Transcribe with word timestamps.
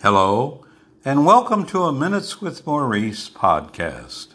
Hello, 0.00 0.64
and 1.04 1.26
welcome 1.26 1.66
to 1.66 1.82
a 1.82 1.92
Minutes 1.92 2.40
with 2.40 2.64
Maurice 2.64 3.28
podcast. 3.28 4.28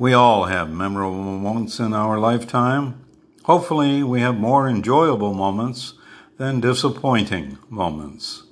We 0.00 0.12
all 0.12 0.46
have 0.46 0.68
memorable 0.68 1.38
moments 1.38 1.78
in 1.78 1.94
our 1.94 2.18
lifetime. 2.18 3.04
Hopefully, 3.44 4.02
we 4.02 4.20
have 4.20 4.36
more 4.36 4.68
enjoyable 4.68 5.32
moments 5.32 5.94
than 6.38 6.58
disappointing 6.58 7.58
moments. 7.70 8.42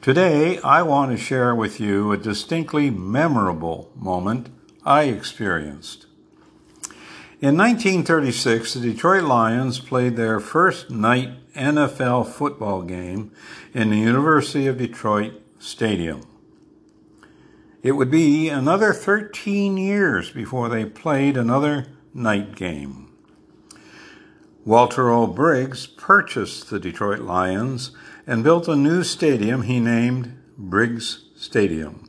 Today, 0.00 0.58
I 0.58 0.82
want 0.82 1.12
to 1.12 1.16
share 1.16 1.54
with 1.54 1.78
you 1.78 2.10
a 2.10 2.16
distinctly 2.16 2.90
memorable 2.90 3.92
moment 3.94 4.48
I 4.84 5.04
experienced. 5.04 6.06
In 7.40 7.56
1936, 7.56 8.74
the 8.74 8.80
Detroit 8.80 9.22
Lions 9.22 9.78
played 9.78 10.16
their 10.16 10.40
first 10.40 10.90
night 10.90 11.30
NFL 11.54 12.32
football 12.32 12.82
game 12.82 13.32
in 13.72 13.90
the 13.90 13.98
University 13.98 14.66
of 14.66 14.78
Detroit 14.78 15.34
Stadium. 15.58 16.22
It 17.82 17.92
would 17.92 18.10
be 18.10 18.48
another 18.48 18.92
13 18.92 19.76
years 19.76 20.30
before 20.30 20.68
they 20.68 20.84
played 20.84 21.36
another 21.36 21.86
night 22.14 22.54
game. 22.54 23.12
Walter 24.64 25.10
O. 25.10 25.26
Briggs 25.26 25.86
purchased 25.86 26.70
the 26.70 26.78
Detroit 26.78 27.20
Lions 27.20 27.90
and 28.26 28.44
built 28.44 28.68
a 28.68 28.76
new 28.76 29.02
stadium 29.02 29.62
he 29.62 29.80
named 29.80 30.38
Briggs 30.56 31.24
Stadium. 31.34 32.08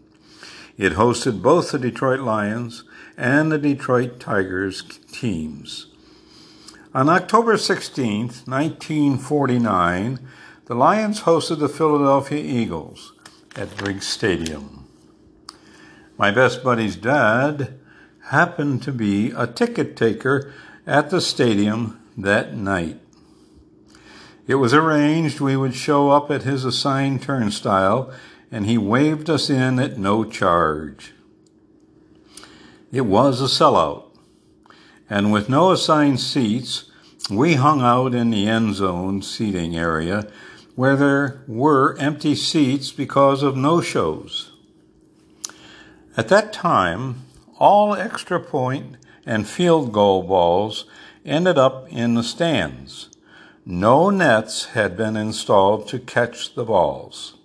It 0.77 0.94
hosted 0.94 1.41
both 1.41 1.71
the 1.71 1.80
Detroit 1.80 2.20
Lions 2.20 2.84
and 3.18 3.52
the 3.52 3.57
Detroit 3.57 4.20
Tigers 4.20 4.84
teams. 5.12 5.88
On 6.96 7.10
October 7.10 7.58
16, 7.58 8.28
1949, 8.46 10.20
the 10.66 10.76
Lions 10.76 11.22
hosted 11.22 11.58
the 11.58 11.68
Philadelphia 11.68 12.44
Eagles 12.44 13.14
at 13.56 13.76
Briggs 13.78 14.06
Stadium. 14.06 14.88
My 16.20 16.30
best 16.30 16.63
buddy's 16.63 16.96
dad 16.96 17.80
happened 18.26 18.84
to 18.84 18.91
be 18.91 19.32
a 19.32 19.48
ticket 19.48 19.98
taker 19.98 20.54
at 20.85 21.10
the 21.10 21.20
stadium 21.20 22.00
that 22.16 22.55
night. 22.55 23.00
It 24.46 24.55
was 24.55 24.76
arranged 24.76 25.40
we 25.40 25.57
would 25.57 25.74
show 25.74 26.12
up 26.12 26.30
at 26.30 26.44
his 26.44 26.63
assigned 26.63 27.24
turnstile, 27.24 28.13
and 28.52 28.68
he 28.68 28.78
waved 28.78 29.32
us 29.32 29.50
in 29.50 29.80
at 29.80 29.98
no 29.98 30.26
charge. 30.26 31.16
It 32.91 33.07
was 33.07 33.41
a 33.41 33.46
sellout, 33.46 34.13
and 35.14 35.32
with 35.32 35.48
no 35.48 35.70
assigned 35.70 36.20
seats, 36.20 36.86
we 37.30 37.54
hung 37.54 37.82
out 37.82 38.16
in 38.16 38.32
the 38.32 38.48
end 38.48 38.74
zone 38.74 39.22
seating 39.22 39.78
area 39.78 40.28
where 40.74 40.96
there 40.96 41.44
were 41.48 41.96
empty 42.00 42.34
seats 42.34 42.92
because 42.92 43.44
of 43.44 43.56
no 43.56 43.80
shows. 43.80 44.54
At 46.18 46.30
that 46.30 46.52
time, 46.52 47.28
all 47.60 47.94
extra 47.94 48.40
point 48.40 48.98
and 49.24 49.48
field 49.48 49.94
goal 49.94 50.24
balls 50.24 50.86
ended 51.24 51.60
up 51.60 51.88
in 51.91 52.16
the 52.16 52.24
stands. 52.24 53.10
No 53.68 54.10
nets 54.10 54.70
had 54.70 54.98
been 54.98 55.16
installed 55.16 55.88
to 55.90 56.00
catch 56.00 56.56
the 56.56 56.66
balls. 56.66 57.36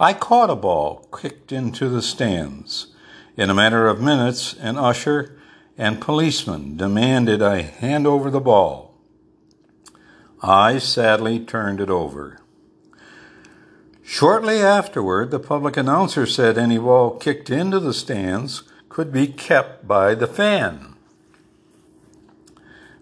I 0.00 0.12
caught 0.12 0.50
a 0.50 0.56
ball 0.56 1.08
kicked 1.16 1.52
into 1.52 1.88
the 1.88 2.02
stands. 2.02 2.88
In 3.36 3.48
a 3.48 3.54
matter 3.54 3.86
of 3.86 4.00
minutes, 4.00 4.54
an 4.54 4.76
usher 4.76 5.38
and 5.76 6.00
policemen 6.00 6.76
demanded 6.76 7.42
I 7.42 7.62
hand 7.62 8.06
over 8.06 8.30
the 8.30 8.40
ball. 8.40 8.94
I 10.42 10.78
sadly 10.78 11.40
turned 11.40 11.80
it 11.80 11.90
over. 11.90 12.40
Shortly 14.02 14.60
afterward, 14.60 15.30
the 15.30 15.38
public 15.38 15.76
announcer 15.76 16.26
said 16.26 16.58
any 16.58 16.78
ball 16.78 17.16
kicked 17.16 17.48
into 17.48 17.80
the 17.80 17.94
stands 17.94 18.64
could 18.88 19.12
be 19.12 19.26
kept 19.26 19.86
by 19.88 20.14
the 20.14 20.26
fan. 20.26 20.92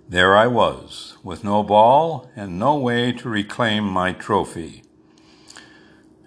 There 0.08 0.36
I 0.36 0.46
was, 0.46 1.16
with 1.24 1.42
no 1.42 1.62
ball 1.62 2.30
and 2.36 2.58
no 2.58 2.76
way 2.76 3.12
to 3.12 3.28
reclaim 3.28 3.84
my 3.84 4.12
trophy. 4.12 4.82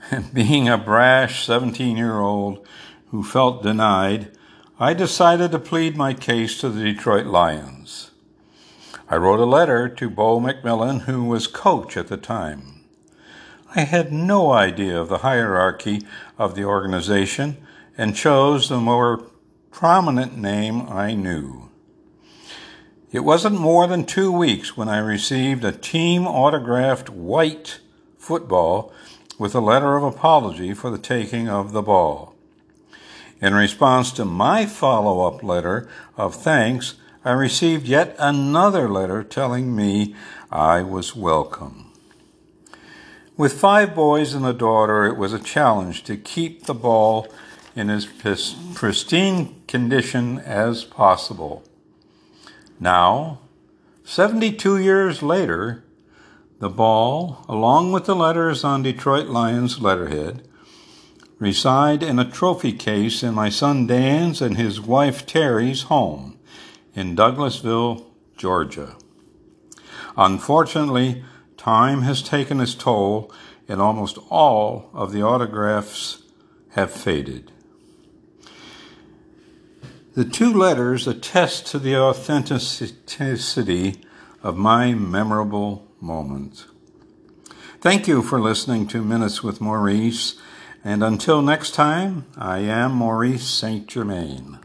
And 0.10 0.34
being 0.34 0.68
a 0.68 0.78
brash 0.78 1.46
17 1.46 1.96
year 1.96 2.20
old 2.20 2.66
who 3.08 3.24
felt 3.24 3.62
denied, 3.62 4.38
I 4.84 4.94
decided 4.94 5.54
to 5.54 5.60
plead 5.60 5.96
my 5.96 6.14
case 6.14 6.60
to 6.60 6.68
the 6.68 6.84
Detroit 6.84 7.26
Lions. 7.26 8.12
I 9.08 9.16
wrote 9.16 9.40
a 9.40 9.46
letter 9.46 9.88
to 9.88 10.10
Bo 10.10 10.42
McMillin, 10.42 11.04
who 11.04 11.24
was 11.24 11.48
coach 11.48 11.96
at 11.96 12.10
the 12.10 12.18
time. 12.18 12.84
I 13.74 13.84
had 13.84 14.12
no 14.12 14.52
idea 14.52 15.00
of 15.00 15.08
the 15.08 15.20
hierarchy 15.20 16.02
of 16.38 16.56
the 16.56 16.66
organization 16.66 17.66
and 17.98 18.14
chose 18.14 18.68
the 18.68 18.82
more 18.82 19.24
prominent 19.72 20.38
name 20.38 20.82
I 20.90 21.14
knew. 21.14 21.70
It 23.14 23.22
wasn't 23.22 23.58
more 23.58 23.88
than 23.88 24.06
two 24.06 24.34
weeks 24.34 24.76
when 24.76 24.90
I 24.90 24.98
received 24.98 25.64
a 25.64 25.72
team 25.72 26.28
autographed 26.28 27.10
white 27.10 27.80
football 28.18 28.92
with 29.40 29.56
a 29.56 29.62
letter 29.62 29.96
of 29.96 30.04
apology 30.04 30.74
for 30.74 30.90
the 30.90 30.98
taking 30.98 31.48
of 31.48 31.72
the 31.72 31.82
ball. 31.82 32.33
In 33.44 33.54
response 33.56 34.14
to 34.14 34.24
my 34.24 34.66
follow 34.66 35.28
up 35.28 35.44
letter 35.44 35.90
of 36.16 36.34
thanks, 36.34 36.94
I 37.26 37.32
received 37.32 37.86
yet 37.86 38.16
another 38.18 38.88
letter 38.88 39.22
telling 39.22 39.76
me 39.76 40.16
I 40.50 40.82
was 40.82 41.14
welcome. 41.14 41.92
With 43.36 43.60
five 43.60 43.94
boys 43.94 44.34
and 44.34 44.46
a 44.46 44.54
daughter, 44.54 45.06
it 45.08 45.18
was 45.18 45.34
a 45.34 45.40
challenge 45.40 46.06
to 46.06 46.16
keep 46.16 46.68
the 46.68 46.74
ball 46.74 47.28
in 47.76 47.90
as 47.90 48.06
pristine 48.06 49.62
condition 49.68 50.40
as 50.40 50.86
possible. 50.86 51.66
Now, 52.80 53.40
72 54.06 54.78
years 54.78 55.22
later, 55.22 55.84
the 56.60 56.70
ball, 56.70 57.44
along 57.50 57.92
with 57.92 58.06
the 58.06 58.16
letters 58.16 58.64
on 58.64 58.84
Detroit 58.84 59.28
Lions 59.28 59.82
letterhead, 59.82 60.48
reside 61.40 62.04
in 62.04 62.20
a 62.20 62.30
trophy 62.30 62.72
case 62.72 63.24
in 63.24 63.34
my 63.34 63.50
son 63.50 63.88
Dan's 63.88 64.42
and 64.42 64.58
his 64.58 64.80
wife 64.80 65.26
Terry's 65.26 65.84
home 65.84 66.38
in 66.96 67.16
Douglasville, 67.16 68.06
Georgia. 68.38 68.96
Unfortunately, 70.16 71.24
time 71.58 72.04
has 72.04 72.22
taken 72.22 72.60
its 72.60 72.76
toll, 72.76 73.32
and 73.68 73.82
almost 73.82 74.20
all 74.30 74.92
of 74.94 75.12
the 75.12 75.24
autographs 75.24 76.22
have 76.72 76.92
faded. 76.92 77.52
The 80.14 80.26
two 80.26 80.54
letters 80.54 81.08
attest 81.08 81.66
to 81.68 81.80
the 81.80 81.98
authenticity 81.98 84.02
of 84.44 84.58
my 84.58 84.94
memorable 84.94 85.88
moment. 86.00 86.68
Thank 87.82 88.08
you 88.08 88.22
for 88.22 88.40
listening 88.40 88.88
to 88.90 89.04
Minutes 89.04 89.42
with 89.42 89.60
Maurice, 89.60 90.40
and 90.84 91.04
until 91.04 91.42
next 91.42 91.74
time, 91.74 92.26
I 92.38 92.60
am 92.60 92.94
Maurice 92.94 93.48
St. 93.48 93.88
Germain. 93.88 94.60